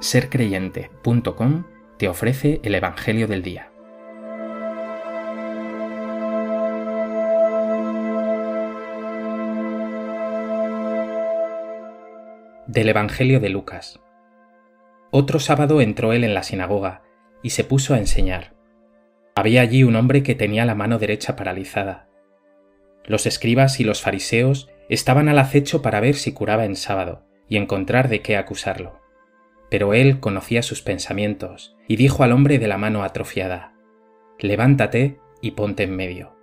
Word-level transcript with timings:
sercreyente.com 0.00 1.64
te 1.98 2.08
ofrece 2.08 2.60
el 2.64 2.74
Evangelio 2.74 3.28
del 3.28 3.42
Día. 3.42 3.70
Del 12.66 12.88
Evangelio 12.88 13.40
de 13.40 13.50
Lucas. 13.50 14.00
Otro 15.10 15.38
sábado 15.38 15.82
entró 15.82 16.14
él 16.14 16.24
en 16.24 16.32
la 16.32 16.44
sinagoga 16.44 17.02
y 17.42 17.50
se 17.50 17.64
puso 17.64 17.92
a 17.92 17.98
enseñar. 17.98 18.54
Había 19.34 19.60
allí 19.60 19.84
un 19.84 19.96
hombre 19.96 20.22
que 20.22 20.34
tenía 20.34 20.64
la 20.64 20.74
mano 20.74 20.98
derecha 20.98 21.36
paralizada. 21.36 22.08
Los 23.04 23.26
escribas 23.26 23.80
y 23.80 23.84
los 23.84 24.00
fariseos 24.00 24.70
estaban 24.88 25.28
al 25.28 25.38
acecho 25.38 25.82
para 25.82 26.00
ver 26.00 26.14
si 26.14 26.32
curaba 26.32 26.64
en 26.64 26.76
sábado 26.76 27.26
y 27.50 27.58
encontrar 27.58 28.08
de 28.08 28.22
qué 28.22 28.38
acusarlo. 28.38 28.99
Pero 29.70 29.94
él 29.94 30.20
conocía 30.20 30.62
sus 30.62 30.82
pensamientos 30.82 31.76
y 31.86 31.96
dijo 31.96 32.24
al 32.24 32.32
hombre 32.32 32.58
de 32.58 32.68
la 32.68 32.76
mano 32.76 33.04
atrofiada, 33.04 33.74
Levántate 34.38 35.20
y 35.40 35.52
ponte 35.52 35.84
en 35.84 35.94
medio. 35.94 36.36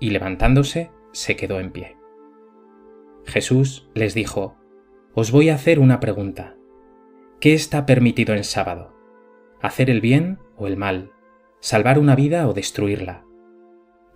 Y 0.00 0.10
levantándose, 0.10 0.90
se 1.12 1.36
quedó 1.36 1.60
en 1.60 1.70
pie. 1.70 1.96
Jesús 3.26 3.88
les 3.94 4.14
dijo, 4.14 4.56
Os 5.14 5.30
voy 5.30 5.50
a 5.50 5.54
hacer 5.54 5.78
una 5.78 6.00
pregunta. 6.00 6.56
¿Qué 7.40 7.52
está 7.52 7.84
permitido 7.84 8.34
en 8.34 8.44
sábado? 8.44 8.94
¿Hacer 9.60 9.90
el 9.90 10.00
bien 10.00 10.38
o 10.56 10.66
el 10.66 10.76
mal? 10.76 11.12
¿Salvar 11.60 11.98
una 11.98 12.16
vida 12.16 12.48
o 12.48 12.54
destruirla? 12.54 13.24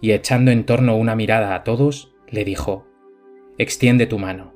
Y 0.01 0.13
echando 0.13 0.51
en 0.51 0.65
torno 0.65 0.97
una 0.97 1.15
mirada 1.15 1.55
a 1.55 1.65
todos, 1.65 2.15
le 2.29 2.45
dijo, 2.45 2.87
Extiende 3.59 4.07
tu 4.07 4.19
mano. 4.19 4.55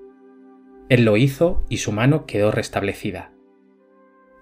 Él 0.89 1.05
lo 1.05 1.17
hizo 1.17 1.65
y 1.69 1.79
su 1.79 1.93
mano 1.93 2.25
quedó 2.25 2.51
restablecida. 2.51 3.33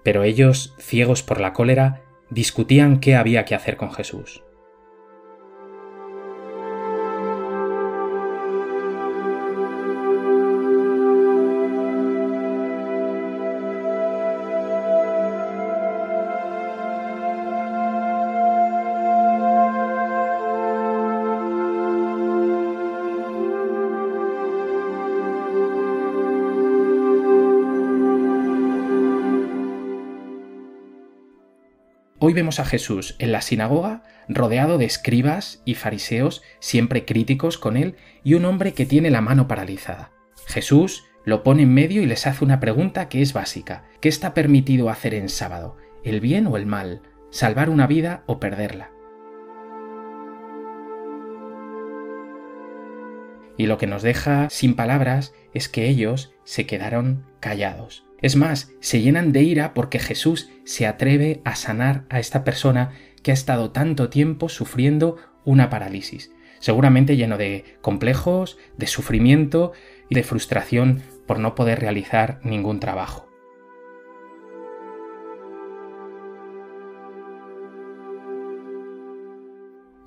Pero 0.07 0.23
ellos, 0.23 0.73
ciegos 0.79 1.21
por 1.21 1.41
la 1.41 1.51
cólera, 1.51 2.01
discutían 2.29 3.01
qué 3.01 3.17
había 3.17 3.43
que 3.43 3.55
hacer 3.55 3.75
con 3.75 3.91
Jesús. 3.91 4.41
Hoy 32.27 32.33
vemos 32.33 32.59
a 32.59 32.65
Jesús 32.65 33.15
en 33.19 33.31
la 33.31 33.39
sinagoga 33.39 34.03
rodeado 34.27 34.77
de 34.77 34.83
escribas 34.83 35.61
y 35.63 35.75
fariseos 35.75 36.43
siempre 36.59 37.05
críticos 37.05 37.57
con 37.57 37.77
él 37.77 37.95
y 38.21 38.33
un 38.33 38.43
hombre 38.43 38.73
que 38.73 38.85
tiene 38.85 39.09
la 39.09 39.21
mano 39.21 39.47
paralizada. 39.47 40.11
Jesús 40.45 41.05
lo 41.23 41.41
pone 41.41 41.63
en 41.63 41.73
medio 41.73 42.01
y 42.01 42.05
les 42.05 42.27
hace 42.27 42.43
una 42.43 42.59
pregunta 42.59 43.07
que 43.07 43.21
es 43.21 43.31
básica. 43.31 43.85
¿Qué 44.01 44.09
está 44.09 44.33
permitido 44.33 44.89
hacer 44.89 45.13
en 45.13 45.29
sábado? 45.29 45.77
¿El 46.03 46.19
bien 46.19 46.47
o 46.47 46.57
el 46.57 46.65
mal? 46.65 47.01
¿Salvar 47.31 47.69
una 47.69 47.87
vida 47.87 48.23
o 48.25 48.41
perderla? 48.41 48.91
Y 53.57 53.65
lo 53.65 53.77
que 53.77 53.87
nos 53.87 54.03
deja 54.03 54.49
sin 54.49 54.75
palabras 54.75 55.33
es 55.53 55.67
que 55.67 55.87
ellos 55.87 56.33
se 56.43 56.65
quedaron 56.65 57.25
callados. 57.39 58.05
Es 58.21 58.35
más, 58.35 58.71
se 58.79 59.01
llenan 59.01 59.31
de 59.31 59.43
ira 59.43 59.73
porque 59.73 59.99
Jesús 59.99 60.49
se 60.63 60.87
atreve 60.87 61.41
a 61.43 61.55
sanar 61.55 62.05
a 62.09 62.19
esta 62.19 62.43
persona 62.43 62.91
que 63.21 63.31
ha 63.31 63.33
estado 63.33 63.71
tanto 63.71 64.09
tiempo 64.09 64.49
sufriendo 64.49 65.17
una 65.43 65.69
parálisis, 65.69 66.31
seguramente 66.59 67.15
lleno 67.15 67.37
de 67.37 67.77
complejos, 67.81 68.57
de 68.77 68.87
sufrimiento 68.87 69.73
y 70.09 70.15
de 70.15 70.23
frustración 70.23 71.01
por 71.25 71.39
no 71.39 71.55
poder 71.55 71.79
realizar 71.79 72.39
ningún 72.43 72.79
trabajo. 72.79 73.27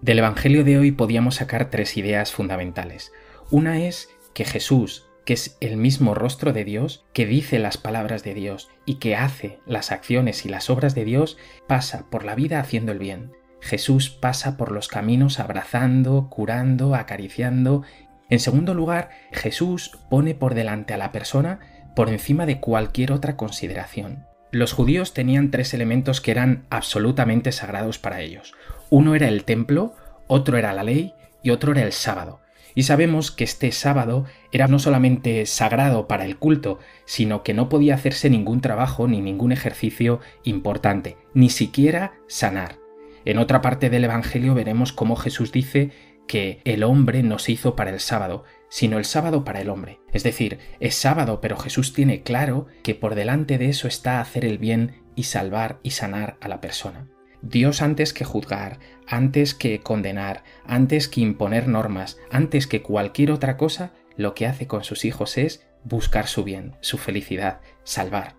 Del 0.00 0.18
Evangelio 0.18 0.64
de 0.64 0.78
hoy 0.78 0.92
podíamos 0.92 1.36
sacar 1.36 1.68
tres 1.68 1.98
ideas 1.98 2.32
fundamentales. 2.32 3.12
Una 3.50 3.80
es 3.84 4.08
que 4.34 4.44
Jesús 4.44 5.10
que 5.24 5.34
es 5.34 5.56
el 5.60 5.76
mismo 5.76 6.14
rostro 6.14 6.52
de 6.52 6.64
Dios, 6.64 7.04
que 7.12 7.26
dice 7.26 7.58
las 7.58 7.76
palabras 7.76 8.24
de 8.24 8.34
Dios 8.34 8.68
y 8.84 8.96
que 8.96 9.16
hace 9.16 9.60
las 9.66 9.92
acciones 9.92 10.44
y 10.44 10.48
las 10.48 10.70
obras 10.70 10.94
de 10.94 11.04
Dios, 11.04 11.38
pasa 11.66 12.06
por 12.10 12.24
la 12.24 12.34
vida 12.34 12.58
haciendo 12.58 12.92
el 12.92 12.98
bien. 12.98 13.32
Jesús 13.60 14.10
pasa 14.10 14.56
por 14.56 14.72
los 14.72 14.88
caminos 14.88 15.38
abrazando, 15.38 16.28
curando, 16.30 16.94
acariciando. 16.94 17.82
En 18.28 18.40
segundo 18.40 18.74
lugar, 18.74 19.10
Jesús 19.30 19.98
pone 20.08 20.34
por 20.34 20.54
delante 20.54 20.94
a 20.94 20.98
la 20.98 21.12
persona 21.12 21.60
por 21.94 22.08
encima 22.08 22.46
de 22.46 22.58
cualquier 22.58 23.12
otra 23.12 23.36
consideración. 23.36 24.26
Los 24.52 24.72
judíos 24.72 25.14
tenían 25.14 25.50
tres 25.50 25.74
elementos 25.74 26.20
que 26.20 26.30
eran 26.30 26.66
absolutamente 26.70 27.52
sagrados 27.52 27.98
para 27.98 28.20
ellos. 28.20 28.54
Uno 28.88 29.14
era 29.14 29.28
el 29.28 29.44
templo, 29.44 29.94
otro 30.26 30.56
era 30.56 30.72
la 30.72 30.82
ley 30.82 31.14
y 31.42 31.50
otro 31.50 31.72
era 31.72 31.82
el 31.82 31.92
sábado. 31.92 32.40
Y 32.74 32.84
sabemos 32.84 33.30
que 33.30 33.44
este 33.44 33.72
sábado 33.72 34.24
era 34.52 34.68
no 34.68 34.78
solamente 34.78 35.46
sagrado 35.46 36.08
para 36.08 36.24
el 36.24 36.36
culto, 36.36 36.78
sino 37.04 37.42
que 37.42 37.54
no 37.54 37.68
podía 37.68 37.94
hacerse 37.94 38.30
ningún 38.30 38.60
trabajo 38.60 39.08
ni 39.08 39.20
ningún 39.20 39.52
ejercicio 39.52 40.20
importante, 40.44 41.16
ni 41.34 41.50
siquiera 41.50 42.14
sanar. 42.28 42.78
En 43.24 43.38
otra 43.38 43.60
parte 43.60 43.90
del 43.90 44.04
Evangelio 44.04 44.54
veremos 44.54 44.92
cómo 44.92 45.16
Jesús 45.16 45.52
dice 45.52 45.90
que 46.26 46.60
el 46.64 46.84
hombre 46.84 47.22
no 47.22 47.38
se 47.38 47.52
hizo 47.52 47.74
para 47.74 47.90
el 47.90 48.00
sábado, 48.00 48.44
sino 48.68 48.98
el 48.98 49.04
sábado 49.04 49.44
para 49.44 49.60
el 49.60 49.68
hombre. 49.68 50.00
Es 50.12 50.22
decir, 50.22 50.58
es 50.78 50.94
sábado, 50.94 51.40
pero 51.40 51.56
Jesús 51.56 51.92
tiene 51.92 52.22
claro 52.22 52.66
que 52.82 52.94
por 52.94 53.14
delante 53.14 53.58
de 53.58 53.68
eso 53.68 53.88
está 53.88 54.20
hacer 54.20 54.44
el 54.44 54.58
bien 54.58 55.02
y 55.16 55.24
salvar 55.24 55.80
y 55.82 55.90
sanar 55.90 56.38
a 56.40 56.48
la 56.48 56.60
persona. 56.60 57.08
Dios 57.42 57.80
antes 57.80 58.12
que 58.12 58.24
juzgar, 58.24 58.78
antes 59.06 59.54
que 59.54 59.80
condenar, 59.80 60.44
antes 60.66 61.08
que 61.08 61.20
imponer 61.20 61.68
normas, 61.68 62.18
antes 62.30 62.66
que 62.66 62.82
cualquier 62.82 63.30
otra 63.30 63.56
cosa, 63.56 63.92
lo 64.16 64.34
que 64.34 64.46
hace 64.46 64.66
con 64.66 64.84
sus 64.84 65.04
hijos 65.04 65.38
es 65.38 65.66
buscar 65.84 66.26
su 66.26 66.44
bien, 66.44 66.76
su 66.80 66.98
felicidad, 66.98 67.60
salvar. 67.82 68.36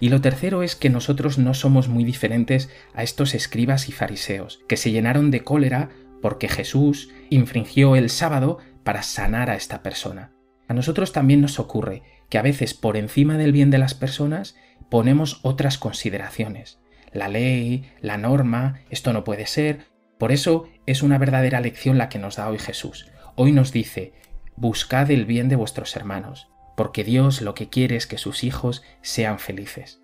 Y 0.00 0.10
lo 0.10 0.20
tercero 0.20 0.62
es 0.62 0.76
que 0.76 0.90
nosotros 0.90 1.38
no 1.38 1.54
somos 1.54 1.88
muy 1.88 2.04
diferentes 2.04 2.68
a 2.92 3.02
estos 3.02 3.34
escribas 3.34 3.88
y 3.88 3.92
fariseos, 3.92 4.60
que 4.68 4.76
se 4.76 4.90
llenaron 4.90 5.30
de 5.30 5.44
cólera 5.44 5.90
porque 6.20 6.48
Jesús 6.48 7.10
infringió 7.30 7.96
el 7.96 8.10
sábado 8.10 8.58
para 8.84 9.02
sanar 9.02 9.48
a 9.48 9.54
esta 9.54 9.82
persona. 9.82 10.32
A 10.68 10.74
nosotros 10.74 11.12
también 11.12 11.40
nos 11.40 11.58
ocurre 11.58 12.02
que 12.28 12.38
a 12.38 12.42
veces 12.42 12.74
por 12.74 12.96
encima 12.96 13.38
del 13.38 13.52
bien 13.52 13.70
de 13.70 13.78
las 13.78 13.94
personas 13.94 14.56
ponemos 14.90 15.40
otras 15.42 15.78
consideraciones 15.78 16.81
la 17.12 17.28
ley, 17.28 17.90
la 18.00 18.16
norma, 18.16 18.80
esto 18.90 19.12
no 19.12 19.24
puede 19.24 19.46
ser. 19.46 19.86
Por 20.18 20.32
eso 20.32 20.68
es 20.86 21.02
una 21.02 21.18
verdadera 21.18 21.60
lección 21.60 21.98
la 21.98 22.08
que 22.08 22.18
nos 22.18 22.36
da 22.36 22.48
hoy 22.48 22.58
Jesús. 22.58 23.10
Hoy 23.34 23.52
nos 23.52 23.72
dice, 23.72 24.12
buscad 24.56 25.10
el 25.10 25.26
bien 25.26 25.48
de 25.48 25.56
vuestros 25.56 25.96
hermanos, 25.96 26.48
porque 26.76 27.04
Dios 27.04 27.42
lo 27.42 27.54
que 27.54 27.68
quiere 27.68 27.96
es 27.96 28.06
que 28.06 28.18
sus 28.18 28.44
hijos 28.44 28.82
sean 29.00 29.38
felices. 29.38 30.00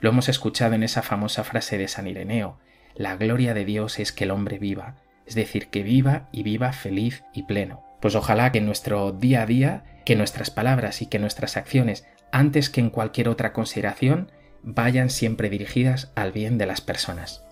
Lo 0.00 0.10
hemos 0.10 0.28
escuchado 0.28 0.74
en 0.74 0.82
esa 0.82 1.02
famosa 1.02 1.44
frase 1.44 1.78
de 1.78 1.88
San 1.88 2.08
Ireneo, 2.08 2.58
la 2.94 3.16
gloria 3.16 3.54
de 3.54 3.64
Dios 3.64 3.98
es 3.98 4.12
que 4.12 4.24
el 4.24 4.30
hombre 4.30 4.58
viva, 4.58 4.96
es 5.26 5.34
decir, 5.34 5.68
que 5.68 5.82
viva 5.82 6.28
y 6.30 6.42
viva 6.42 6.72
feliz 6.72 7.24
y 7.32 7.44
pleno. 7.44 7.84
Pues 8.00 8.14
ojalá 8.14 8.52
que 8.52 8.58
en 8.58 8.66
nuestro 8.66 9.12
día 9.12 9.42
a 9.42 9.46
día, 9.46 9.84
que 10.04 10.16
nuestras 10.16 10.50
palabras 10.50 11.00
y 11.00 11.06
que 11.06 11.18
nuestras 11.18 11.56
acciones, 11.56 12.06
antes 12.32 12.68
que 12.68 12.80
en 12.80 12.90
cualquier 12.90 13.28
otra 13.28 13.52
consideración, 13.52 14.30
vayan 14.62 15.10
siempre 15.10 15.50
dirigidas 15.50 16.10
al 16.14 16.32
bien 16.32 16.58
de 16.58 16.66
las 16.66 16.80
personas. 16.80 17.44